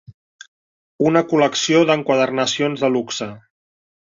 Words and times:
Una 1.09 1.21
col·lecció 1.33 1.81
d'enquadernacions 1.91 2.85
de 2.87 2.91
luxe. 2.99 3.29